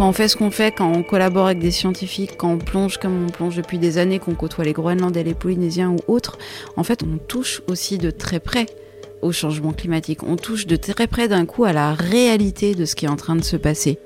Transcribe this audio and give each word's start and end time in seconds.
Quand 0.00 0.08
on 0.08 0.12
fait 0.14 0.28
ce 0.28 0.36
qu'on 0.38 0.50
fait, 0.50 0.72
quand 0.72 0.90
on 0.90 1.02
collabore 1.02 1.44
avec 1.44 1.58
des 1.58 1.70
scientifiques, 1.70 2.38
quand 2.38 2.52
on 2.52 2.56
plonge 2.56 2.96
comme 2.96 3.26
on 3.26 3.28
plonge 3.28 3.56
depuis 3.56 3.78
des 3.78 3.98
années, 3.98 4.18
qu'on 4.18 4.34
côtoie 4.34 4.64
les 4.64 4.72
Groenlandais, 4.72 5.22
les 5.22 5.34
Polynésiens 5.34 5.90
ou 5.90 5.98
autres, 6.10 6.38
en 6.78 6.84
fait, 6.84 7.02
on 7.02 7.18
touche 7.18 7.60
aussi 7.68 7.98
de 7.98 8.10
très 8.10 8.40
près 8.40 8.64
au 9.20 9.30
changement 9.30 9.74
climatique. 9.74 10.22
On 10.22 10.36
touche 10.36 10.66
de 10.66 10.76
très 10.76 11.06
près 11.06 11.28
d'un 11.28 11.44
coup 11.44 11.64
à 11.64 11.74
la 11.74 11.92
réalité 11.92 12.74
de 12.74 12.86
ce 12.86 12.94
qui 12.94 13.04
est 13.04 13.10
en 13.10 13.16
train 13.16 13.36
de 13.36 13.44
se 13.44 13.58
passer. 13.58 13.98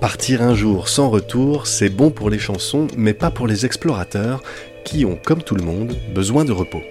Partir 0.00 0.42
un 0.42 0.56
jour 0.56 0.88
sans 0.88 1.08
retour, 1.08 1.68
c'est 1.68 1.88
bon 1.88 2.10
pour 2.10 2.28
les 2.28 2.40
chansons, 2.40 2.88
mais 2.96 3.14
pas 3.14 3.30
pour 3.30 3.46
les 3.46 3.64
explorateurs, 3.64 4.42
qui 4.84 5.04
ont, 5.04 5.20
comme 5.24 5.44
tout 5.44 5.54
le 5.54 5.62
monde, 5.62 5.94
besoin 6.12 6.44
de 6.44 6.50
repos. 6.50 6.82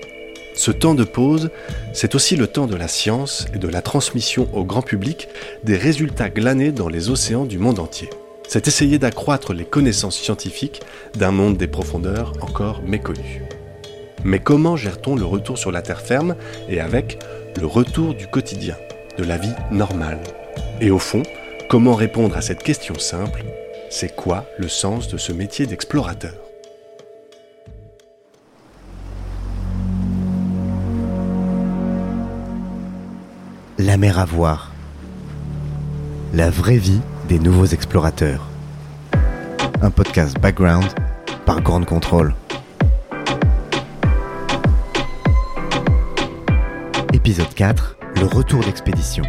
Ce 0.54 0.72
temps 0.72 0.96
de 0.96 1.04
pause, 1.04 1.50
c'est 1.94 2.14
aussi 2.14 2.36
le 2.36 2.48
temps 2.48 2.68
de 2.68 2.76
la 2.76 2.88
science 2.88 3.46
et 3.54 3.58
de 3.58 3.68
la 3.68 3.82
transmission 3.82 4.48
au 4.54 4.64
grand 4.64 4.82
public 4.82 5.28
des 5.64 5.78
résultats 5.78 6.30
glanés 6.30 6.72
dans 6.72 6.90
les 6.90 7.10
océans 7.10 7.46
du 7.46 7.58
monde 7.58 7.80
entier. 7.80 8.10
C'est 8.48 8.68
essayer 8.68 9.00
d'accroître 9.00 9.54
les 9.54 9.64
connaissances 9.64 10.18
scientifiques 10.18 10.82
d'un 11.16 11.32
monde 11.32 11.58
des 11.58 11.68
profondeurs 11.68 12.34
encore 12.42 12.82
méconnu. 12.84 13.44
Mais 14.24 14.40
comment 14.40 14.76
gère-t-on 14.76 15.16
le 15.16 15.26
retour 15.26 15.58
sur 15.58 15.72
la 15.72 15.82
terre 15.82 16.02
ferme 16.02 16.36
et 16.70 16.80
avec 16.80 17.18
le 17.60 17.66
retour 17.66 18.14
du 18.14 18.28
quotidien, 18.28 18.76
de 19.18 19.24
la 19.24 19.38
vie 19.38 19.54
normale? 19.72 20.20
Et 20.82 20.92
au 20.92 21.00
fond, 21.00 21.24
comment 21.70 21.96
répondre 21.96 22.36
à 22.36 22.42
cette 22.42 22.62
question 22.62 23.00
simple? 23.00 23.46
C'est 23.90 24.16
quoi 24.16 24.46
le 24.58 24.68
sens 24.68 25.08
de 25.08 25.18
ce 25.18 25.32
métier 25.32 25.66
d'explorateur? 25.66 26.51
La 33.92 33.98
mer 33.98 34.20
à 34.20 34.24
voir. 34.24 34.72
La 36.34 36.50
vraie 36.50 36.78
vie 36.78 37.02
des 37.28 37.40
nouveaux 37.40 37.66
explorateurs. 37.66 38.48
Un 39.82 39.92
podcast 39.92 40.40
background 40.40 40.86
par 41.46 41.60
Grande 41.60 41.86
Contrôle. 41.86 42.34
Épisode 47.12 47.54
4. 47.54 47.98
Le 48.16 48.28
retour 48.28 48.62
d'expédition. 48.62 49.26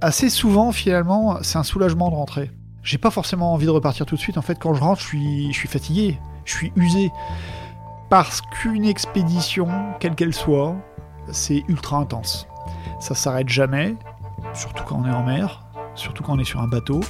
Assez 0.00 0.30
souvent, 0.30 0.70
finalement, 0.70 1.42
c'est 1.42 1.58
un 1.58 1.64
soulagement 1.64 2.08
de 2.08 2.14
rentrer. 2.14 2.52
J'ai 2.84 2.98
pas 2.98 3.10
forcément 3.10 3.54
envie 3.54 3.64
de 3.64 3.70
repartir 3.70 4.04
tout 4.04 4.14
de 4.14 4.20
suite. 4.20 4.36
En 4.36 4.42
fait, 4.42 4.58
quand 4.58 4.74
je 4.74 4.80
rentre, 4.80 5.00
je 5.00 5.06
suis, 5.06 5.68
fatigué, 5.68 6.18
je 6.44 6.52
suis 6.52 6.72
usé. 6.76 7.10
Parce 8.10 8.42
qu'une 8.42 8.84
expédition, 8.84 9.68
quelle 10.00 10.14
qu'elle 10.14 10.34
soit, 10.34 10.76
c'est 11.32 11.64
ultra 11.68 11.96
intense. 11.96 12.46
Ça 13.00 13.14
s'arrête 13.14 13.48
jamais, 13.48 13.96
surtout 14.52 14.84
quand 14.84 15.00
on 15.02 15.06
est 15.06 15.14
en 15.14 15.22
mer, 15.22 15.62
surtout 15.94 16.22
quand 16.22 16.34
on 16.34 16.38
est 16.38 16.44
sur 16.44 16.60
un 16.60 16.68
bateau. 16.68 17.00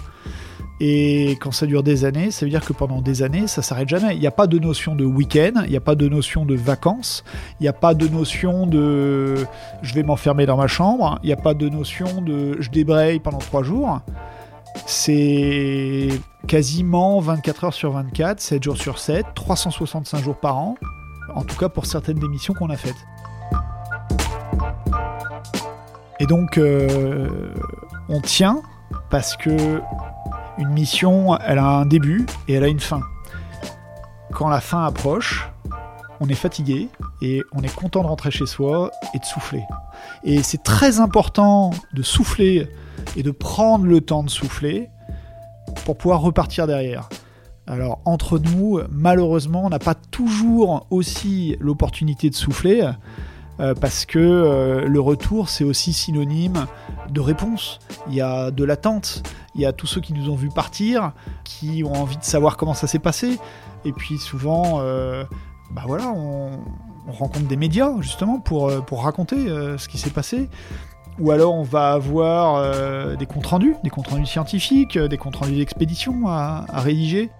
Et 0.78 1.32
quand 1.40 1.50
ça 1.50 1.66
dure 1.66 1.82
des 1.82 2.04
années, 2.04 2.30
ça 2.30 2.46
veut 2.46 2.50
dire 2.50 2.64
que 2.64 2.72
pendant 2.72 3.02
des 3.02 3.22
années, 3.22 3.48
ça 3.48 3.60
s'arrête 3.60 3.88
jamais. 3.88 4.14
Il 4.14 4.20
n'y 4.20 4.28
a 4.28 4.32
pas 4.32 4.46
de 4.46 4.60
notion 4.60 4.94
de 4.94 5.04
week-end, 5.04 5.62
il 5.64 5.70
n'y 5.70 5.76
a 5.76 5.80
pas 5.80 5.96
de 5.96 6.08
notion 6.08 6.44
de 6.44 6.54
vacances, 6.54 7.24
il 7.58 7.64
n'y 7.64 7.68
a 7.68 7.72
pas 7.72 7.94
de 7.94 8.06
notion 8.06 8.68
de 8.68 9.44
je 9.82 9.94
vais 9.94 10.04
m'enfermer 10.04 10.46
dans 10.46 10.56
ma 10.56 10.68
chambre, 10.68 11.18
il 11.24 11.26
n'y 11.26 11.32
a 11.32 11.36
pas 11.36 11.54
de 11.54 11.68
notion 11.68 12.22
de 12.22 12.60
je 12.60 12.70
débraye 12.70 13.18
pendant 13.18 13.38
trois 13.38 13.64
jours. 13.64 14.00
C'est 14.86 16.08
quasiment 16.46 17.20
24 17.20 17.64
heures 17.64 17.74
sur 17.74 17.92
24, 17.92 18.40
7 18.40 18.62
jours 18.62 18.76
sur 18.76 18.98
7, 18.98 19.26
365 19.34 20.22
jours 20.22 20.36
par 20.36 20.58
an, 20.58 20.76
en 21.34 21.42
tout 21.42 21.56
cas 21.56 21.68
pour 21.68 21.86
certaines 21.86 22.18
des 22.18 22.28
missions 22.28 22.54
qu'on 22.54 22.70
a 22.70 22.76
faites. 22.76 22.94
Et 26.20 26.26
donc, 26.26 26.58
euh, 26.58 27.52
on 28.08 28.20
tient 28.20 28.62
parce 29.10 29.36
que 29.36 29.80
une 30.58 30.68
mission, 30.68 31.36
elle 31.38 31.58
a 31.58 31.66
un 31.66 31.86
début 31.86 32.26
et 32.46 32.54
elle 32.54 32.64
a 32.64 32.68
une 32.68 32.80
fin. 32.80 33.00
Quand 34.32 34.48
la 34.48 34.60
fin 34.60 34.84
approche, 34.84 35.48
on 36.20 36.28
est 36.28 36.34
fatigué 36.34 36.88
et 37.22 37.42
on 37.52 37.62
est 37.62 37.74
content 37.74 38.02
de 38.02 38.06
rentrer 38.06 38.30
chez 38.30 38.46
soi 38.46 38.90
et 39.14 39.18
de 39.18 39.24
souffler. 39.24 39.62
Et 40.22 40.42
c'est 40.42 40.62
très 40.62 41.00
important 41.00 41.72
de 41.92 42.02
souffler 42.02 42.68
et 43.16 43.22
de 43.22 43.30
prendre 43.30 43.86
le 43.86 44.00
temps 44.00 44.22
de 44.22 44.30
souffler 44.30 44.88
pour 45.84 45.96
pouvoir 45.96 46.20
repartir 46.20 46.66
derrière. 46.66 47.08
Alors 47.66 48.00
entre 48.04 48.38
nous, 48.38 48.80
malheureusement, 48.90 49.64
on 49.64 49.70
n'a 49.70 49.78
pas 49.78 49.94
toujours 49.94 50.86
aussi 50.90 51.56
l'opportunité 51.60 52.28
de 52.30 52.34
souffler. 52.34 52.90
Euh, 53.60 53.74
parce 53.74 54.04
que 54.04 54.18
euh, 54.18 54.86
le 54.86 55.00
retour, 55.00 55.48
c'est 55.48 55.64
aussi 55.64 55.92
synonyme 55.92 56.66
de 57.10 57.20
réponse. 57.20 57.78
Il 58.08 58.14
y 58.14 58.20
a 58.20 58.50
de 58.50 58.64
l'attente, 58.64 59.22
il 59.54 59.60
y 59.60 59.66
a 59.66 59.72
tous 59.72 59.86
ceux 59.86 60.00
qui 60.00 60.12
nous 60.12 60.28
ont 60.28 60.34
vus 60.34 60.48
partir, 60.48 61.12
qui 61.44 61.84
ont 61.84 61.94
envie 61.94 62.16
de 62.16 62.24
savoir 62.24 62.56
comment 62.56 62.74
ça 62.74 62.86
s'est 62.86 62.98
passé. 62.98 63.38
Et 63.84 63.92
puis 63.92 64.18
souvent, 64.18 64.80
euh, 64.80 65.24
bah 65.70 65.82
voilà, 65.86 66.08
on, 66.08 66.58
on, 67.06 67.12
rencontre 67.12 67.46
des 67.46 67.56
médias 67.56 67.92
justement 68.00 68.40
pour, 68.40 68.84
pour 68.86 69.04
raconter 69.04 69.36
ce 69.36 69.88
qui 69.88 69.98
s'est 69.98 70.10
passé. 70.10 70.48
Ou 71.20 71.30
alors 71.30 71.54
on 71.54 71.62
va 71.62 71.92
avoir 71.92 73.16
des 73.16 73.26
comptes 73.26 73.46
rendus, 73.46 73.76
des 73.84 73.90
comptes 73.90 74.08
rendus 74.08 74.26
scientifiques, 74.26 74.98
des 74.98 75.16
comptes 75.16 75.36
rendus 75.36 75.56
d'expédition 75.56 76.26
à, 76.26 76.64
rédiger. 76.72 77.30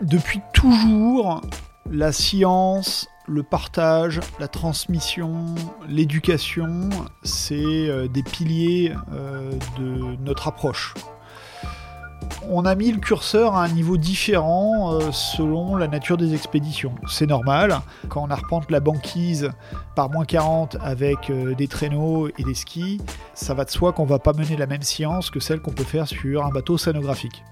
Depuis 0.00 0.40
toujours, 0.52 1.42
la 1.90 2.12
science 2.12 3.08
le 3.26 3.42
partage, 3.42 4.20
la 4.38 4.48
transmission, 4.48 5.54
l'éducation, 5.88 6.90
c'est 7.22 7.54
euh, 7.56 8.06
des 8.06 8.22
piliers 8.22 8.92
euh, 9.12 9.52
de 9.78 10.16
notre 10.22 10.48
approche. 10.48 10.94
On 12.50 12.64
a 12.64 12.74
mis 12.74 12.92
le 12.92 12.98
curseur 12.98 13.54
à 13.54 13.64
un 13.64 13.68
niveau 13.68 13.96
différent 13.96 14.94
euh, 14.94 15.10
selon 15.12 15.76
la 15.76 15.88
nature 15.88 16.16
des 16.16 16.34
expéditions. 16.34 16.94
C'est 17.08 17.26
normal, 17.26 17.80
quand 18.08 18.22
on 18.22 18.30
arpente 18.30 18.70
la 18.70 18.80
banquise 18.80 19.50
par 19.96 20.10
moins 20.10 20.24
40 20.24 20.76
avec 20.80 21.30
des 21.30 21.68
traîneaux 21.68 22.28
et 22.28 22.44
des 22.44 22.54
skis, 22.54 23.00
ça 23.34 23.54
va 23.54 23.64
de 23.64 23.70
soi 23.70 23.92
qu'on 23.92 24.04
va 24.04 24.18
pas 24.18 24.32
mener 24.32 24.56
la 24.56 24.66
même 24.66 24.82
science 24.82 25.30
que 25.30 25.40
celle 25.40 25.60
qu'on 25.60 25.72
peut 25.72 25.84
faire 25.84 26.06
sur 26.06 26.44
un 26.44 26.50
bateau 26.50 26.78
scénographique. 26.78 27.42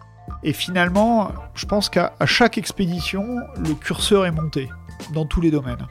Et 0.43 0.53
finalement, 0.53 1.31
je 1.55 1.67
pense 1.67 1.89
qu'à 1.89 2.13
chaque 2.27 2.59
expédition, 2.59 3.25
le 3.57 3.75
curseur 3.75 4.27
est 4.27 4.33
monté 4.33 4.69
dans 5.15 5.25
tous 5.25 5.41
les 5.41 5.51
domaines. 5.51 5.87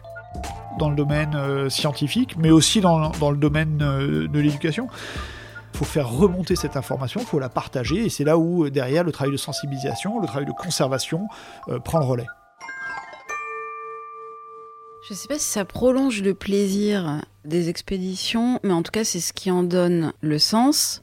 Dans 0.80 0.90
le 0.90 0.96
domaine 0.96 1.36
euh, 1.36 1.70
scientifique, 1.70 2.38
mais 2.38 2.50
aussi 2.50 2.82
dans, 2.82 3.12
le 3.12 3.38
domaine 3.38 3.80
euh, 3.82 4.28
de 4.28 4.40
l'éducation. 4.40 4.88
Faut 5.74 5.86
faire 5.86 6.10
remonter 6.10 6.56
cette 6.56 6.78
information, 6.78 7.22
faut 7.22 7.40
la 7.40 7.50
partager, 7.50 8.06
et 8.06 8.10
c'est 8.10 8.24
là 8.24 8.38
où, 8.38 8.70
derrière, 8.70 9.04
le 9.04 9.12
travail 9.12 9.32
de 9.32 9.38
sensibilisation, 9.38 10.20
le 10.20 10.28
travail 10.28 10.46
de 10.46 10.52
conservation 10.52 11.28
euh, 11.70 11.80
prend 11.80 12.00
le 12.00 12.06
relais. 12.06 12.28
Je 15.08 15.14
ne 15.14 15.18
sais 15.18 15.28
pas 15.28 15.40
si 15.40 15.50
ça 15.50 15.66
prolonge 15.66 16.22
le 16.22 16.36
plaisir 16.36 17.22
des 17.44 17.70
expéditions, 17.70 18.60
mais 18.64 18.72
en 18.72 18.84
tout 18.84 18.92
cas, 18.92 19.04
c'est 19.04 19.20
ce 19.20 19.34
qui 19.34 19.50
en 19.50 19.64
donne 19.64 20.14
le 20.22 20.38
sens 20.38 21.02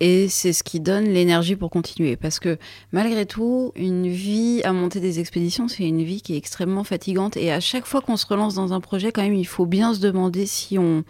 et 0.00 0.28
c'est 0.28 0.52
ce 0.52 0.62
qui 0.62 0.80
donne 0.80 1.04
l'énergie 1.04 1.56
pour 1.56 1.70
continuer. 1.70 2.16
Parce 2.16 2.40
que 2.40 2.58
malgré 2.92 3.26
tout, 3.26 3.72
une 3.76 4.08
vie 4.08 4.62
à 4.64 4.72
monter 4.72 5.00
des 5.00 5.20
expéditions, 5.20 5.68
c'est 5.68 5.86
une 5.86 6.02
vie 6.02 6.22
qui 6.22 6.34
est 6.34 6.38
extrêmement 6.38 6.84
fatigante. 6.84 7.36
Et 7.36 7.52
à 7.52 7.60
chaque 7.60 7.86
fois 7.86 8.00
qu'on 8.00 8.16
se 8.16 8.26
relance 8.26 8.54
dans 8.54 8.72
un 8.72 8.80
projet, 8.80 9.12
quand 9.12 9.22
même, 9.22 9.34
il 9.34 9.46
faut 9.46 9.66
bien 9.66 9.94
se 9.94 10.00
demander 10.00 10.46
si 10.46 10.78
on, 10.78 11.04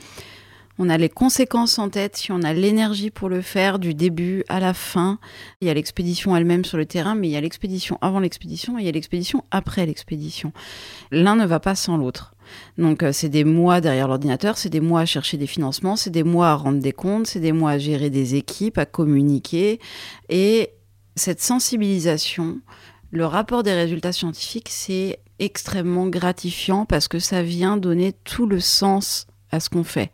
on 0.78 0.88
a 0.88 0.96
les 0.96 1.08
conséquences 1.08 1.78
en 1.78 1.90
tête, 1.90 2.16
si 2.16 2.32
on 2.32 2.42
a 2.42 2.52
l'énergie 2.52 3.10
pour 3.10 3.28
le 3.28 3.42
faire 3.42 3.78
du 3.78 3.94
début 3.94 4.44
à 4.48 4.60
la 4.60 4.72
fin. 4.72 5.18
Il 5.60 5.68
y 5.68 5.70
a 5.70 5.74
l'expédition 5.74 6.34
elle-même 6.34 6.64
sur 6.64 6.78
le 6.78 6.86
terrain, 6.86 7.14
mais 7.14 7.28
il 7.28 7.32
y 7.32 7.36
a 7.36 7.40
l'expédition 7.40 7.98
avant 8.00 8.20
l'expédition 8.20 8.78
et 8.78 8.82
il 8.82 8.86
y 8.86 8.88
a 8.88 8.92
l'expédition 8.92 9.44
après 9.50 9.84
l'expédition. 9.84 10.52
L'un 11.10 11.36
ne 11.36 11.44
va 11.44 11.60
pas 11.60 11.74
sans 11.74 11.96
l'autre. 11.96 12.34
Donc 12.78 13.04
c'est 13.12 13.28
des 13.28 13.44
mois 13.44 13.80
derrière 13.80 14.08
l'ordinateur, 14.08 14.58
c'est 14.58 14.70
des 14.70 14.80
mois 14.80 15.00
à 15.00 15.06
chercher 15.06 15.36
des 15.36 15.46
financements, 15.46 15.96
c'est 15.96 16.10
des 16.10 16.24
mois 16.24 16.48
à 16.48 16.54
rendre 16.54 16.80
des 16.80 16.92
comptes, 16.92 17.26
c'est 17.26 17.40
des 17.40 17.52
mois 17.52 17.72
à 17.72 17.78
gérer 17.78 18.10
des 18.10 18.34
équipes, 18.34 18.78
à 18.78 18.86
communiquer. 18.86 19.80
Et 20.28 20.70
cette 21.14 21.40
sensibilisation, 21.40 22.60
le 23.10 23.26
rapport 23.26 23.62
des 23.62 23.72
résultats 23.72 24.12
scientifiques, 24.12 24.68
c'est 24.70 25.20
extrêmement 25.38 26.06
gratifiant 26.06 26.86
parce 26.86 27.08
que 27.08 27.18
ça 27.18 27.42
vient 27.42 27.76
donner 27.76 28.12
tout 28.24 28.46
le 28.46 28.60
sens 28.60 29.26
à 29.50 29.60
ce 29.60 29.68
qu'on 29.68 29.84
fait. 29.84 30.12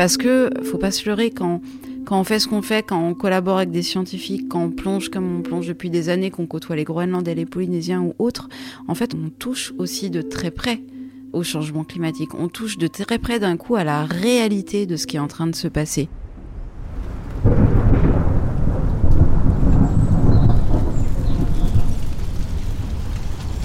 Parce 0.00 0.16
que, 0.16 0.48
faut 0.62 0.78
pas 0.78 0.92
se 0.92 1.06
leurrer, 1.06 1.30
quand, 1.30 1.60
quand 2.06 2.18
on 2.18 2.24
fait 2.24 2.38
ce 2.38 2.48
qu'on 2.48 2.62
fait, 2.62 2.82
quand 2.82 3.06
on 3.06 3.12
collabore 3.12 3.58
avec 3.58 3.70
des 3.70 3.82
scientifiques, 3.82 4.48
quand 4.48 4.62
on 4.62 4.70
plonge 4.70 5.10
comme 5.10 5.36
on 5.36 5.42
plonge 5.42 5.68
depuis 5.68 5.90
des 5.90 6.08
années, 6.08 6.30
qu'on 6.30 6.46
côtoie 6.46 6.74
les 6.74 6.84
Groenlandais, 6.84 7.34
les 7.34 7.44
Polynésiens 7.44 8.00
ou 8.00 8.14
autres, 8.18 8.48
en 8.88 8.94
fait, 8.94 9.14
on 9.14 9.28
touche 9.28 9.74
aussi 9.76 10.08
de 10.08 10.22
très 10.22 10.50
près 10.50 10.80
au 11.34 11.42
changement 11.42 11.84
climatique. 11.84 12.30
On 12.32 12.48
touche 12.48 12.78
de 12.78 12.86
très 12.86 13.18
près 13.18 13.38
d'un 13.40 13.58
coup 13.58 13.76
à 13.76 13.84
la 13.84 14.06
réalité 14.06 14.86
de 14.86 14.96
ce 14.96 15.06
qui 15.06 15.16
est 15.16 15.20
en 15.20 15.28
train 15.28 15.46
de 15.46 15.54
se 15.54 15.68
passer. 15.68 16.08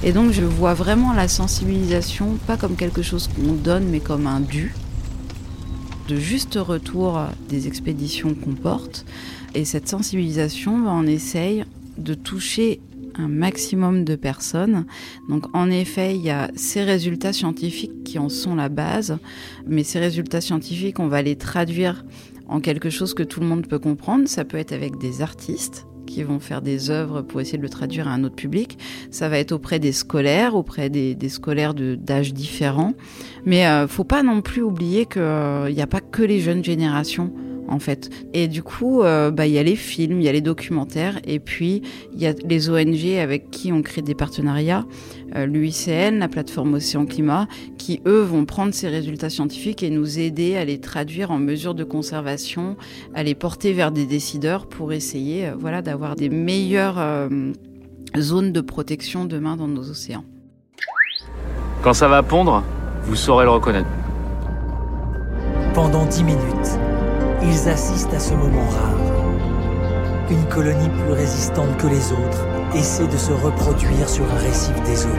Et 0.04 0.12
donc 0.12 0.34
je 0.34 0.44
vois 0.44 0.74
vraiment 0.74 1.14
la 1.14 1.30
sensibilisation 1.30 2.38
pas 2.46 2.58
comme 2.58 2.76
quelque 2.76 3.02
chose 3.02 3.30
qu'on 3.30 3.54
donne 3.54 3.86
mais 3.86 4.02
comme 4.02 4.28
un 4.28 4.42
dû, 4.42 4.76
de 6.08 6.18
juste 6.18 6.56
retour 6.56 7.20
des 7.50 7.68
expéditions 7.68 8.36
qu'on 8.36 8.54
porte. 8.54 9.06
Et 9.54 9.66
cette 9.66 9.88
sensibilisation, 9.88 10.88
on 10.88 11.08
essaye 11.08 11.66
de 11.98 12.14
toucher 12.14 12.80
un 13.18 13.28
maximum 13.28 14.04
de 14.04 14.16
personnes. 14.16 14.86
Donc 15.30 15.56
en 15.56 15.70
effet, 15.70 16.16
il 16.16 16.22
y 16.22 16.30
a 16.30 16.52
ces 16.56 16.84
résultats 16.84 17.34
scientifiques 17.34 18.04
qui 18.04 18.20
en 18.20 18.30
sont 18.30 18.56
la 18.56 18.70
base, 18.70 19.18
mais 19.66 19.84
ces 19.84 20.00
résultats 20.00 20.42
scientifiques, 20.42 21.00
on 21.00 21.08
va 21.08 21.22
les 21.22 21.38
traduire 21.38 22.04
en 22.48 22.60
quelque 22.60 22.90
chose 22.90 23.14
que 23.14 23.24
tout 23.24 23.40
le 23.40 23.48
monde 23.48 23.68
peut 23.68 23.80
comprendre. 23.80 24.28
Ça 24.28 24.46
peut 24.46 24.58
être 24.58 24.74
avec 24.74 24.98
des 24.98 25.22
artistes, 25.22 25.86
qui 26.06 26.24
vont 26.24 26.40
faire 26.40 26.62
des 26.62 26.90
œuvres 26.90 27.22
pour 27.22 27.42
essayer 27.42 27.58
de 27.58 27.64
le 27.64 27.70
traduire 27.70 28.08
à 28.08 28.12
un 28.12 28.24
autre 28.24 28.36
public. 28.36 28.78
Ça 29.12 29.30
va 29.30 29.40
être 29.40 29.52
auprès 29.52 29.80
des 29.80 29.92
scolaires, 29.92 30.56
auprès 30.56 30.90
des, 30.90 31.30
scolaires 31.30 31.74
d'âges 31.74 32.34
différents. 32.34 32.94
Mais 33.46 33.68
euh, 33.68 33.88
faut 33.88 34.04
pas 34.04 34.24
non 34.24 34.42
plus 34.42 34.62
oublier 34.62 35.06
qu'il 35.06 35.22
n'y 35.22 35.82
a 35.82 35.88
pas 35.88 36.02
que 36.02 36.24
les 36.24 36.40
jeunes 36.40 36.64
générations 36.64 37.32
en 37.68 37.80
fait. 37.80 38.10
Et 38.34 38.48
du 38.48 38.64
coup, 38.64 39.02
euh, 39.02 39.32
bah, 39.32 39.48
il 39.48 39.54
y 39.54 39.58
a 39.58 39.64
les 39.64 39.76
films, 39.76 40.20
il 40.20 40.26
y 40.26 40.30
a 40.30 40.32
les 40.32 40.42
documentaires, 40.42 41.20
et 41.26 41.40
puis 41.40 41.82
il 42.14 42.20
y 42.20 42.28
a 42.28 42.34
les 42.46 42.70
ONG 42.70 43.18
avec 43.20 43.50
qui 43.52 43.72
on 43.72 43.82
crée 43.82 44.02
des 44.02 44.16
partenariats, 44.16 44.86
euh, 45.36 45.46
l'UICN, 45.46 46.20
la 46.20 46.28
plateforme 46.28 46.76
Océan 46.76 47.06
Climat, 47.06 47.48
qui 47.78 48.02
eux 48.06 48.22
vont 48.22 48.46
prendre 48.46 48.74
ces 48.74 48.88
résultats 48.88 49.30
scientifiques 49.30 49.84
et 49.84 49.90
nous 49.90 50.20
aider 50.20 50.56
à 50.56 50.66
les 50.66 50.80
traduire 50.80 51.32
en 51.32 51.38
mesures 51.38 51.76
de 51.76 51.84
conservation, 51.84 52.76
à 53.14 53.24
les 53.24 53.36
porter 53.36 53.74
vers 53.74 53.92
des 53.92 54.06
décideurs 54.06 54.68
pour 54.68 54.94
essayer, 54.94 55.48
euh, 55.48 55.56
voilà, 55.58 55.82
d'avoir 55.82 56.16
des 56.16 56.30
meilleures 56.30 56.96
zones 58.18 58.52
de 58.52 58.62
protection 58.62 59.26
demain 59.26 59.56
dans 59.56 59.68
nos 59.68 59.90
océans. 59.90 60.24
Quand 61.82 61.94
ça 61.94 62.08
va 62.08 62.24
pondre, 62.24 62.64
vous 63.04 63.16
saurez 63.16 63.46
le 63.46 63.52
reconnaître. 63.52 63.90
Pendant 65.74 66.06
10 66.06 66.24
minutes 66.24 66.80
ils 67.48 67.70
assistent 67.70 68.14
à 68.14 68.20
ce 68.20 68.34
moment 68.34 68.68
rare. 68.70 68.96
Une 70.30 70.46
colonie 70.46 70.90
plus 70.90 71.14
résistante 71.14 71.78
que 71.78 71.88
les 71.88 72.12
autres 72.12 72.46
essaie 72.76 73.08
de 73.08 73.18
se 73.18 73.32
reproduire 73.32 74.10
sur 74.10 74.26
un 74.26 74.38
récif 74.38 74.74
désolé. 74.84 75.14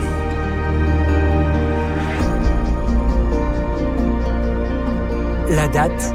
La 5.50 5.68
date, 5.68 6.14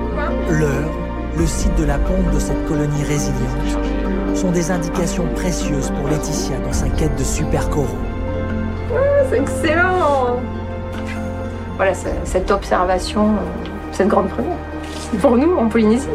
l'heure, 0.49 0.91
le 1.37 1.47
site 1.47 1.75
de 1.75 1.85
la 1.85 1.97
pompe 1.97 2.29
de 2.33 2.39
cette 2.39 2.67
colonie 2.67 3.03
résiliente 3.03 4.35
sont 4.35 4.51
des 4.51 4.71
indications 4.71 5.27
précieuses 5.35 5.91
pour 5.91 6.09
Laetitia 6.09 6.57
dans 6.59 6.73
sa 6.73 6.89
quête 6.89 7.17
de 7.17 7.23
super 7.23 7.69
coraux. 7.69 7.87
Ah, 8.93 9.23
c'est 9.29 9.39
excellent 9.39 10.39
Voilà, 11.77 11.93
cette 12.25 12.51
observation, 12.51 13.29
cette 13.93 14.09
grande 14.09 14.27
première 14.27 14.70
pour 15.19 15.37
nous 15.37 15.55
en 15.55 15.67
Polynésie. 15.67 16.07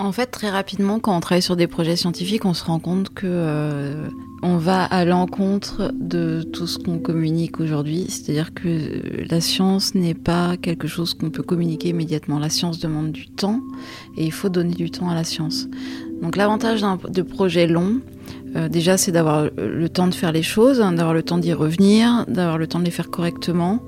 En 0.00 0.12
fait, 0.12 0.26
très 0.26 0.48
rapidement, 0.48 1.00
quand 1.00 1.16
on 1.16 1.20
travaille 1.20 1.42
sur 1.42 1.56
des 1.56 1.66
projets 1.66 1.96
scientifiques, 1.96 2.44
on 2.44 2.54
se 2.54 2.64
rend 2.64 2.78
compte 2.78 3.10
que 3.10 3.26
euh, 3.26 4.08
on 4.42 4.56
va 4.56 4.84
à 4.84 5.04
l'encontre 5.04 5.92
de 5.92 6.42
tout 6.42 6.68
ce 6.68 6.78
qu'on 6.78 6.98
communique 6.98 7.58
aujourd'hui. 7.58 8.06
C'est-à-dire 8.08 8.54
que 8.54 9.26
la 9.28 9.40
science 9.40 9.96
n'est 9.96 10.14
pas 10.14 10.56
quelque 10.56 10.86
chose 10.86 11.14
qu'on 11.14 11.30
peut 11.30 11.42
communiquer 11.42 11.88
immédiatement. 11.88 12.38
La 12.38 12.48
science 12.48 12.78
demande 12.78 13.10
du 13.10 13.28
temps 13.28 13.60
et 14.16 14.24
il 14.24 14.32
faut 14.32 14.48
donner 14.48 14.74
du 14.74 14.90
temps 14.90 15.10
à 15.10 15.14
la 15.14 15.24
science. 15.24 15.66
Donc 16.22 16.36
l'avantage 16.36 16.84
de 17.08 17.22
projet 17.22 17.66
long, 17.66 18.00
euh, 18.56 18.68
déjà, 18.68 18.96
c'est 18.96 19.12
d'avoir 19.12 19.48
le 19.56 19.88
temps 19.88 20.06
de 20.06 20.14
faire 20.14 20.32
les 20.32 20.42
choses, 20.42 20.80
hein, 20.80 20.92
d'avoir 20.92 21.14
le 21.14 21.22
temps 21.22 21.38
d'y 21.38 21.52
revenir, 21.52 22.24
d'avoir 22.28 22.58
le 22.58 22.66
temps 22.66 22.78
de 22.78 22.84
les 22.84 22.90
faire 22.90 23.10
correctement. 23.10 23.82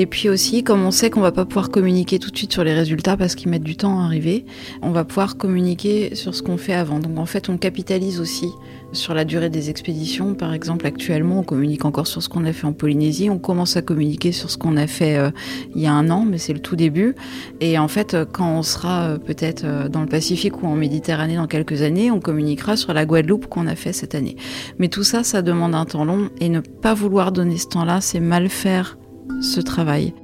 Et 0.00 0.06
puis 0.06 0.28
aussi, 0.28 0.62
comme 0.62 0.84
on 0.84 0.92
sait 0.92 1.10
qu'on 1.10 1.20
va 1.20 1.32
pas 1.32 1.44
pouvoir 1.44 1.70
communiquer 1.70 2.20
tout 2.20 2.30
de 2.30 2.36
suite 2.36 2.52
sur 2.52 2.62
les 2.62 2.72
résultats 2.72 3.16
parce 3.16 3.34
qu'ils 3.34 3.48
mettent 3.48 3.64
du 3.64 3.74
temps 3.74 3.98
à 3.98 4.04
arriver, 4.04 4.44
on 4.80 4.92
va 4.92 5.02
pouvoir 5.02 5.36
communiquer 5.36 6.14
sur 6.14 6.36
ce 6.36 6.42
qu'on 6.44 6.56
fait 6.56 6.72
avant. 6.72 7.00
Donc 7.00 7.18
en 7.18 7.26
fait, 7.26 7.48
on 7.48 7.58
capitalise 7.58 8.20
aussi 8.20 8.46
sur 8.92 9.12
la 9.12 9.24
durée 9.24 9.50
des 9.50 9.70
expéditions. 9.70 10.34
Par 10.34 10.54
exemple, 10.54 10.86
actuellement, 10.86 11.40
on 11.40 11.42
communique 11.42 11.84
encore 11.84 12.06
sur 12.06 12.22
ce 12.22 12.28
qu'on 12.28 12.44
a 12.44 12.52
fait 12.52 12.68
en 12.68 12.72
Polynésie. 12.72 13.28
On 13.28 13.40
commence 13.40 13.76
à 13.76 13.82
communiquer 13.82 14.30
sur 14.30 14.52
ce 14.52 14.56
qu'on 14.56 14.76
a 14.76 14.86
fait 14.86 15.16
euh, 15.16 15.32
il 15.74 15.82
y 15.82 15.88
a 15.88 15.92
un 15.92 16.10
an, 16.10 16.24
mais 16.24 16.38
c'est 16.38 16.52
le 16.52 16.60
tout 16.60 16.76
début. 16.76 17.16
Et 17.58 17.76
en 17.76 17.88
fait, 17.88 18.16
quand 18.32 18.52
on 18.52 18.62
sera 18.62 19.00
euh, 19.00 19.18
peut-être 19.18 19.64
euh, 19.64 19.88
dans 19.88 20.02
le 20.02 20.06
Pacifique 20.06 20.62
ou 20.62 20.68
en 20.68 20.76
Méditerranée 20.76 21.34
dans 21.34 21.48
quelques 21.48 21.82
années, 21.82 22.12
on 22.12 22.20
communiquera 22.20 22.76
sur 22.76 22.94
la 22.94 23.04
Guadeloupe 23.04 23.48
qu'on 23.48 23.66
a 23.66 23.74
fait 23.74 23.92
cette 23.92 24.14
année. 24.14 24.36
Mais 24.78 24.86
tout 24.86 25.02
ça, 25.02 25.24
ça 25.24 25.42
demande 25.42 25.74
un 25.74 25.86
temps 25.86 26.04
long 26.04 26.30
et 26.40 26.48
ne 26.50 26.60
pas 26.60 26.94
vouloir 26.94 27.32
donner 27.32 27.56
ce 27.56 27.66
temps-là, 27.66 28.00
c'est 28.00 28.20
mal 28.20 28.48
faire 28.48 28.96
ce 29.40 29.60
travail. 29.60 30.14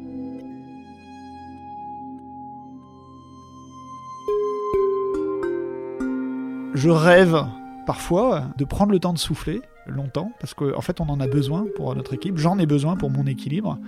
Je 6.74 6.90
rêve 6.90 7.46
parfois 7.86 8.48
de 8.56 8.64
prendre 8.64 8.92
le 8.92 8.98
temps 8.98 9.12
de 9.12 9.18
souffler 9.18 9.60
longtemps 9.86 10.32
parce 10.40 10.54
qu'en 10.54 10.76
en 10.76 10.80
fait 10.80 11.00
on 11.00 11.08
en 11.08 11.20
a 11.20 11.26
besoin 11.26 11.66
pour 11.76 11.94
notre 11.94 12.14
équipe, 12.14 12.36
j'en 12.36 12.58
ai 12.58 12.66
besoin 12.66 12.96
pour 12.96 13.10
mon 13.10 13.26
équilibre, 13.26 13.78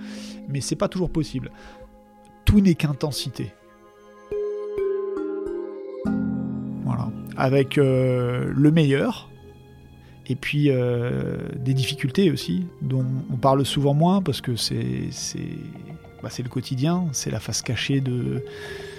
mais 0.47 0.61
c'est 0.61 0.75
pas 0.75 0.87
toujours 0.87 1.09
possible. 1.09 1.51
Tout 2.45 2.61
n'est 2.61 2.75
qu'intensité. 2.75 3.53
Voilà, 6.85 7.09
avec 7.35 7.77
euh, 7.77 8.51
le 8.55 8.71
meilleur, 8.71 9.29
et 10.29 10.35
puis 10.35 10.69
euh, 10.69 11.37
des 11.55 11.73
difficultés 11.73 12.31
aussi, 12.31 12.65
dont 12.81 13.05
on 13.31 13.37
parle 13.37 13.65
souvent 13.65 13.93
moins 13.93 14.21
parce 14.21 14.41
que 14.41 14.55
c'est 14.55 15.09
bah, 16.21 16.29
le 16.37 16.49
quotidien, 16.49 17.05
c'est 17.13 17.31
la 17.31 17.39
face 17.39 17.61
cachée 17.61 18.01
de, 18.01 18.43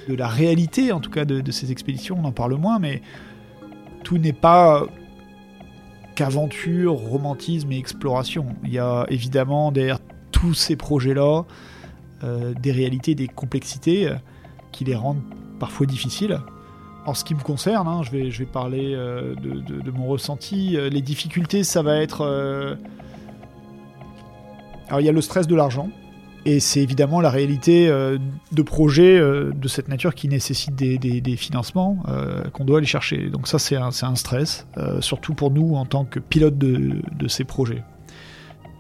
la 0.09 0.29
réalité, 0.29 0.91
en 0.91 1.01
tout 1.01 1.11
cas 1.11 1.27
de, 1.27 1.51
ces 1.51 1.71
expéditions, 1.71 2.19
on 2.19 2.25
en 2.25 2.33
parle 2.33 2.55
moins, 2.55 2.79
mais 2.79 3.03
tout 4.05 4.17
n'est 4.17 4.33
pas 4.33 4.87
qu'aventure, 6.15 6.95
romantisme 6.95 7.71
et 7.73 7.79
exploration. 7.79 8.47
Il 8.65 8.73
y 8.73 8.79
a 8.79 9.05
évidemment 9.11 9.71
derrière 9.71 9.99
tous 10.33 10.55
ces 10.55 10.77
projets-là 10.77 11.45
euh, 12.25 12.55
des 12.55 12.73
réalités, 12.73 13.15
des 13.15 13.29
complexités 13.29 14.11
qui 14.73 14.85
les 14.85 14.95
rendent 14.95 15.23
parfois 15.61 15.87
difficiles. 15.87 16.41
En 17.07 17.15
ce 17.15 17.25
qui 17.25 17.35
me 17.35 17.41
concerne, 17.41 17.89
hein, 17.89 18.03
je, 18.03 18.11
vais, 18.11 18.45
parler 18.45 18.93
euh, 18.95 19.35
de, 19.35 19.91
mon 19.91 20.07
ressenti. 20.07 20.77
Euh, 20.77 20.91
les 20.91 21.01
difficultés, 21.01 21.65
ça 21.65 21.83
va 21.83 21.97
être... 21.97 22.21
Euh, 22.21 22.75
alors 24.89 25.01
il 25.01 25.07
y 25.07 25.09
a 25.09 25.13
le 25.13 25.21
stress 25.21 25.47
de 25.47 25.55
l'argent, 25.55 25.91
et 26.45 26.61
c'est 26.61 26.81
évidemment 26.81 27.21
la 27.21 27.29
réalité 27.29 27.89
de 27.91 28.63
projets 28.63 29.21
de 29.21 29.69
cette 29.69 29.89
nature 29.89 30.15
qui 30.15 30.29
nécessitent 30.29 30.75
des, 30.75 31.37
financements 31.37 31.99
qu'on 32.55 32.65
doit 32.65 32.79
aller 32.79 32.87
chercher. 32.87 33.29
Donc 33.29 33.49
ça, 33.49 33.59
c'est 33.59 33.77
un, 33.77 33.91
stress, 33.91 34.67
surtout 35.01 35.35
pour 35.35 35.51
nous 35.51 35.75
en 35.75 35.85
tant 35.85 36.07
que 36.07 36.19
pilote 36.19 36.57
de, 36.57 37.29
ces 37.29 37.45
projets. 37.45 37.85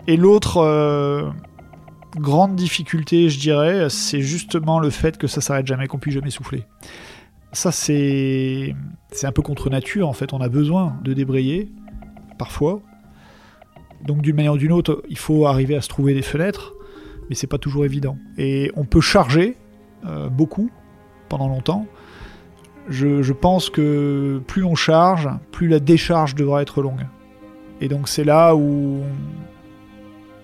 Et 0.06 0.16
l'autre 0.16 1.34
grande 2.16 2.56
difficulté, 2.56 3.28
je 3.28 3.38
dirais, 3.38 3.90
c'est 3.90 4.22
justement 4.22 4.78
le 4.80 4.88
fait 4.88 5.18
que 5.18 5.26
ça 5.26 5.42
s'arrête 5.42 5.66
jamais, 5.66 5.88
qu'on 5.88 5.98
puisse 5.98 6.14
jamais 6.14 6.30
souffler. 6.30 6.64
Ça, 7.52 7.72
c'est 7.72 8.74
un 9.22 9.32
peu 9.32 9.42
contre 9.42 9.70
nature, 9.70 10.08
en 10.08 10.12
fait. 10.12 10.32
On 10.32 10.40
a 10.40 10.48
besoin 10.48 10.98
de 11.02 11.12
débrayer, 11.12 11.70
parfois. 12.38 12.80
Donc, 14.04 14.22
d'une 14.22 14.36
manière 14.36 14.54
ou 14.54 14.58
d'une 14.58 14.72
autre, 14.72 15.02
il 15.08 15.18
faut 15.18 15.46
arriver 15.46 15.74
à 15.74 15.80
se 15.80 15.88
trouver 15.88 16.14
des 16.14 16.22
fenêtres, 16.22 16.74
mais 17.28 17.34
c'est 17.34 17.46
pas 17.46 17.58
toujours 17.58 17.84
évident. 17.84 18.16
Et 18.36 18.70
on 18.76 18.84
peut 18.84 19.00
charger 19.00 19.56
euh, 20.06 20.28
beaucoup 20.28 20.70
pendant 21.28 21.48
longtemps. 21.48 21.86
je, 22.88 23.32
pense 23.32 23.70
que 23.70 24.40
plus 24.46 24.64
on 24.64 24.74
charge, 24.74 25.28
plus 25.50 25.68
la 25.68 25.80
décharge 25.80 26.34
devra 26.34 26.62
être 26.62 26.80
longue. 26.80 27.06
Et 27.80 27.88
donc 27.88 28.08
c'est 28.08 28.24
là 28.24 28.54
où 28.56 29.02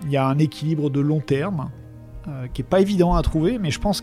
il 0.05 0.11
y 0.11 0.17
a 0.17 0.27
un 0.27 0.39
équilibre 0.39 0.91
de 0.91 1.01
long 1.01 1.21
terme 1.21 1.71
euh, 2.29 2.47
qui 2.53 2.63
est 2.63 2.65
pas 2.65 2.81
évident 2.81 3.15
à 3.15 3.23
trouver, 3.23 3.59
mais 3.59 3.71
je 3.71 3.81
pense 3.81 4.01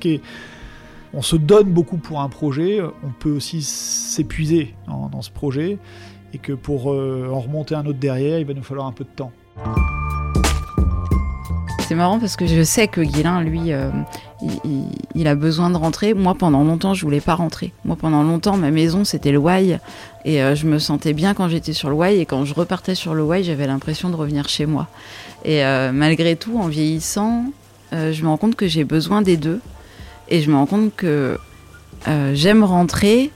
qu'on 1.12 1.22
se 1.22 1.36
donne 1.36 1.70
beaucoup 1.70 1.98
pour 1.98 2.22
un 2.22 2.30
projet, 2.30 2.80
on 2.82 3.12
peut 3.20 3.32
aussi 3.32 3.62
s'épuiser 3.62 4.74
dans, 4.88 5.22
ce 5.22 5.30
projet, 5.30 5.78
et 6.34 6.38
que 6.38 6.54
pour 6.54 6.92
euh, 6.92 7.30
en 7.32 7.40
remonter 7.40 7.76
un 7.76 7.86
autre 7.86 8.00
derrière, 8.00 8.40
il 8.40 8.46
va 8.46 8.54
nous 8.54 8.64
falloir 8.64 8.88
un 8.88 8.92
peu 8.92 9.04
de 9.04 9.10
temps. 9.10 9.32
C'est 11.88 11.96
marrant 11.96 12.20
parce 12.20 12.38
que 12.38 12.48
je 12.48 12.64
sais 12.64 12.88
que 12.88 13.02
Guilin, 13.02 13.42
lui, 13.42 13.74
euh, 13.74 13.90
il, 15.14 15.28
a 15.28 15.36
besoin 15.36 15.70
de 15.70 15.76
rentrer. 15.76 16.14
Moi, 16.14 16.36
pendant 16.36 16.64
longtemps, 16.64 16.94
je 16.94 17.04
voulais 17.04 17.20
pas 17.20 17.36
rentrer. 17.36 17.74
Moi, 17.84 17.98
pendant 17.98 18.24
longtemps, 18.24 18.56
ma 18.56 18.72
maison, 18.72 19.04
c'était 19.04 19.34
le 19.34 19.40
Wai. 19.40 19.78
Et 20.24 20.42
euh, 20.42 20.56
je 20.56 20.68
me 20.68 20.80
sentais 20.80 21.12
bien 21.12 21.34
quand 21.34 21.50
j'étais 21.50 21.74
sur 21.74 21.90
le 21.90 21.96
Wai. 21.96 22.20
Et 22.20 22.26
quand 22.26 22.46
je 22.46 22.54
repartais 22.54 22.96
sur 22.96 23.14
le 23.14 23.24
Wai, 23.24 23.44
j'avais 23.44 23.68
l'impression 23.68 24.10
de 24.10 24.16
revenir 24.16 24.48
chez 24.48 24.66
moi. 24.66 24.88
Et 25.44 25.64
malgré 25.92 26.38
tout, 26.38 26.58
en 26.60 26.68
vieillissant, 26.68 27.46
je 27.92 28.24
me 28.24 28.28
rends 28.28 28.38
compte 28.38 28.56
que 28.56 28.68
j'ai 28.68 28.86
besoin 28.86 29.22
des 29.22 29.36
deux. 29.36 29.60
Et 30.32 30.42
je 30.42 30.50
me 30.50 30.56
rends 30.56 30.66
compte 30.66 30.96
que 30.96 31.38
euh, 32.08 32.32
j'aime 32.34 32.64
rentrer, 32.64 33.32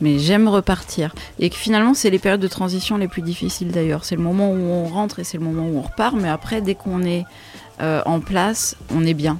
mais 0.00 0.18
j'aime 0.18 0.48
repartir. 0.48 1.14
Et 1.38 1.50
que 1.50 1.56
finalement, 1.56 1.92
c'est 1.92 2.08
les 2.08 2.18
périodes 2.18 2.40
de 2.40 2.48
transition 2.48 2.96
les 2.96 3.08
plus 3.08 3.20
difficiles 3.20 3.70
d'ailleurs. 3.70 4.06
C'est 4.06 4.16
le 4.16 4.22
moment 4.22 4.50
où 4.50 4.56
on 4.56 4.86
rentre 4.86 5.18
et 5.18 5.24
c'est 5.24 5.36
le 5.36 5.44
moment 5.44 5.68
où 5.68 5.76
on 5.76 5.82
repart. 5.82 6.16
Mais 6.16 6.30
après, 6.30 6.62
dès 6.62 6.74
qu'on 6.74 7.02
est 7.02 7.26
euh, 7.82 8.00
en 8.06 8.20
place, 8.20 8.74
on 8.90 9.04
est 9.04 9.12
bien. 9.12 9.38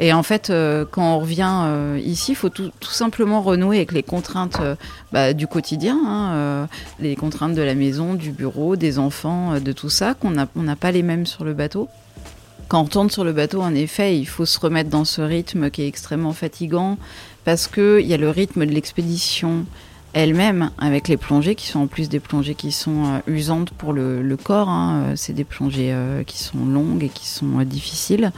Et 0.00 0.12
en 0.12 0.22
fait, 0.22 0.50
euh, 0.50 0.84
quand 0.88 1.14
on 1.14 1.18
revient 1.18 1.64
ici, 2.04 2.32
il 2.32 2.34
faut 2.34 2.50
tout, 2.50 2.70
simplement 2.82 3.40
renouer 3.40 3.78
avec 3.78 3.92
les 3.92 4.02
contraintes 4.02 4.60
bah, 5.12 5.32
du 5.32 5.46
quotidien, 5.46 5.98
hein, 6.06 6.68
les 7.00 7.16
contraintes 7.16 7.54
de 7.54 7.62
la 7.62 7.74
maison, 7.74 8.12
du 8.12 8.32
bureau, 8.32 8.76
des 8.76 8.98
enfants, 8.98 9.58
de 9.58 9.72
tout 9.72 9.88
ça, 9.88 10.12
qu'on 10.12 10.34
on 10.54 10.62
n'a 10.62 10.76
pas 10.76 10.92
les 10.92 11.02
mêmes 11.02 11.24
sur 11.24 11.44
le 11.44 11.54
bateau. 11.54 11.88
Quand 12.68 12.80
on 12.80 12.84
retourne 12.84 13.08
sur 13.08 13.24
le 13.24 13.32
bateau, 13.32 13.62
en 13.62 13.74
effet, 13.74 14.18
il 14.18 14.26
faut 14.26 14.44
se 14.44 14.60
remettre 14.60 14.90
dans 14.90 15.06
ce 15.06 15.22
rythme 15.22 15.70
qui 15.70 15.80
est 15.80 15.88
extrêmement 15.88 16.34
fatigant, 16.34 16.98
parce 17.46 17.66
qu'il 17.66 18.06
y 18.06 18.12
a 18.12 18.18
le 18.18 18.28
rythme 18.28 18.66
de 18.66 18.72
l'expédition 18.72 19.64
elle-même, 20.12 20.70
avec 20.76 21.08
les 21.08 21.16
plongées, 21.16 21.54
qui 21.54 21.66
sont 21.66 21.80
en 21.80 21.86
plus 21.86 22.10
des 22.10 22.20
plongées 22.20 22.54
qui 22.54 22.72
sont 22.72 23.04
euh, 23.06 23.18
usantes 23.26 23.70
pour 23.70 23.94
le, 23.94 24.36
corps. 24.36 24.68
hein. 24.68 25.02
Euh, 25.02 25.12
C'est 25.16 25.32
des 25.32 25.44
plongées 25.44 25.94
euh, 25.94 26.24
qui 26.24 26.38
sont 26.38 26.66
longues 26.66 27.04
et 27.04 27.08
qui 27.08 27.26
sont 27.26 27.62
difficiles. 27.62 28.32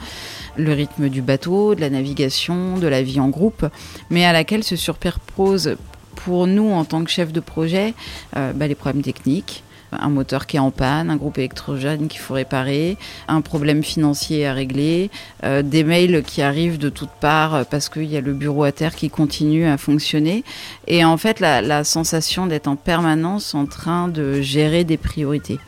Le 0.55 0.71
rythme 0.71 1.09
du 1.09 1.21
bateau, 1.21 1.75
de 1.75 1.81
la 1.81 1.89
navigation, 1.89 2.77
de 2.77 2.87
la 2.87 3.03
vie 3.03 3.19
en 3.19 3.27
groupe, 3.27 3.65
mais 4.09 4.23
à 4.23 4.31
laquelle 4.31 4.63
se 4.63 4.77
superposent 4.77 5.75
pour 6.15 6.47
nous, 6.47 6.71
en 6.71 6.85
tant 6.85 7.03
que 7.03 7.09
chef 7.09 7.33
de 7.33 7.39
projet, 7.41 7.95
bah, 8.33 8.67
les 8.67 8.75
problèmes 8.75 9.01
techniques, 9.01 9.63
un 9.91 10.09
moteur 10.09 10.45
qui 10.47 10.57
est 10.57 10.59
en 10.59 10.71
panne, 10.71 11.09
un 11.09 11.15
groupe 11.15 11.37
électrogène 11.37 12.07
qu'il 12.07 12.19
faut 12.19 12.33
réparer, 12.33 12.97
un 13.27 13.41
problème 13.41 13.83
financier 13.83 14.47
à 14.47 14.53
régler, 14.53 15.09
euh, 15.43 15.61
des 15.61 15.83
mails 15.83 16.23
qui 16.23 16.41
arrivent 16.41 16.77
de 16.77 16.89
toutes 16.89 17.11
parts 17.19 17.65
parce 17.65 17.89
qu'il 17.89 18.05
y 18.05 18.17
a 18.17 18.21
le 18.21 18.33
bureau 18.33 18.63
à 18.63 18.71
terre 18.71 18.95
qui 18.95 19.09
continue 19.09 19.65
à 19.65 19.77
fonctionner. 19.77 20.43
Et 20.87 21.03
en 21.03 21.17
fait, 21.17 21.39
la, 21.39 21.83
sensation 21.83 22.47
d'être 22.47 22.67
en 22.67 22.75
permanence 22.75 23.55
en 23.55 23.65
train 23.65 24.07
de 24.07 24.41
gérer 24.41 24.83
des 24.83 24.97
priorités. 24.97 25.59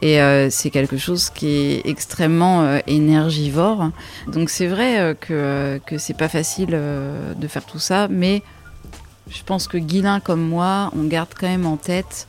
Et 0.00 0.20
euh, 0.20 0.50
c'est 0.50 0.70
quelque 0.70 0.96
chose 0.96 1.30
qui 1.30 1.46
est 1.46 1.82
extrêmement 1.86 2.62
euh, 2.62 2.78
énergivore. 2.86 3.90
Donc 4.26 4.50
c'est 4.50 4.66
vrai 4.66 5.16
que, 5.20 5.80
que 5.86 5.98
c'est 5.98 6.16
pas 6.16 6.28
facile 6.28 6.70
de 7.36 7.48
faire 7.48 7.64
tout 7.64 7.78
ça, 7.78 8.08
mais 8.08 8.42
je 9.30 9.42
pense 9.44 9.68
que 9.68 9.78
Guilin 9.78 10.20
comme 10.20 10.42
moi, 10.42 10.90
on 10.96 11.04
garde 11.04 11.30
quand 11.38 11.48
même 11.48 11.66
en 11.66 11.76
tête 11.76 12.26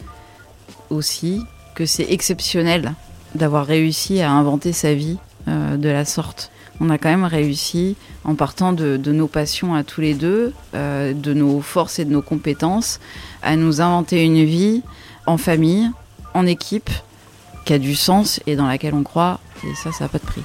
aussi 0.89 1.41
que 1.75 1.85
c'est 1.85 2.11
exceptionnel 2.11 2.93
d'avoir 3.35 3.65
réussi 3.65 4.21
à 4.21 4.31
inventer 4.31 4.73
sa 4.73 4.93
vie 4.93 5.17
euh, 5.47 5.77
de 5.77 5.89
la 5.89 6.05
sorte. 6.05 6.51
On 6.79 6.89
a 6.89 6.97
quand 6.97 7.09
même 7.09 7.23
réussi, 7.23 7.95
en 8.23 8.35
partant 8.35 8.73
de, 8.73 8.97
nos 8.97 9.27
passions 9.27 9.75
à 9.75 9.83
tous 9.83 10.01
les 10.01 10.13
deux, 10.13 10.53
euh, 10.73 11.13
de 11.13 11.33
nos 11.33 11.61
forces 11.61 11.99
et 11.99 12.05
de 12.05 12.11
nos 12.11 12.21
compétences, 12.21 12.99
à 13.41 13.55
nous 13.55 13.81
inventer 13.81 14.23
une 14.23 14.43
vie 14.43 14.81
en 15.25 15.37
famille, 15.37 15.89
en 16.33 16.45
équipe, 16.45 16.89
qui 17.65 17.73
a 17.73 17.79
du 17.79 17.95
sens 17.95 18.39
et 18.47 18.55
dans 18.55 18.67
laquelle 18.67 18.93
on 18.93 19.03
croit. 19.03 19.39
Et 19.63 19.75
ça, 19.75 19.91
ça 19.91 20.05
n'a 20.05 20.09
pas 20.09 20.17
de 20.17 20.25
prix. 20.25 20.43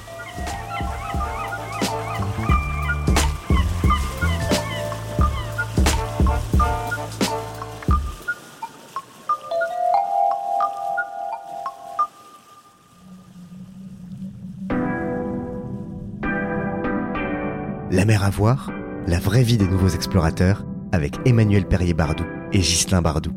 La 17.91 18.05
mer 18.05 18.23
à 18.23 18.29
voir, 18.29 18.71
la 19.07 19.17
vraie 19.17 19.41
vie 19.41 19.57
des 19.57 19.67
nouveaux 19.67 19.87
explorateurs 19.87 20.63
avec 20.91 21.15
Emmanuel 21.25 21.67
Perrier-Bardou 21.67 22.23
et 22.53 22.59
Ghislain 22.59 23.01
Bardou. 23.01 23.31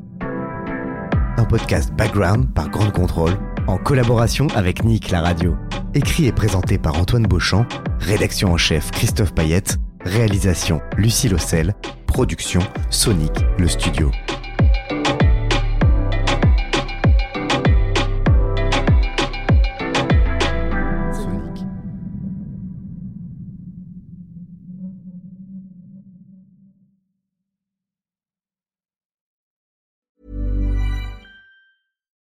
Un 1.39 1.45
podcast 1.45 1.91
background 1.95 2.53
par 2.53 2.69
Grande 2.69 2.93
Contrôle 2.93 3.33
en 3.67 3.79
collaboration 3.79 4.49
avec 4.55 4.85
Nick 4.85 5.11
la 5.11 5.23
radio. 5.23 5.57
Écrit 5.95 6.27
et 6.27 6.33
présenté 6.33 6.77
par 6.77 6.99
Antoine 6.99 7.27
Beauchamp, 7.27 7.67
rédaction 7.99 8.53
en 8.53 8.59
chef 8.59 8.91
Christophe 8.91 9.33
Payette, 9.33 9.79
réalisation 10.05 10.83
Lucie 10.99 11.31
Lossel, 11.31 11.75
production 12.07 12.61
Sonic 12.91 13.33
le 13.59 13.69
studio. 13.69 14.11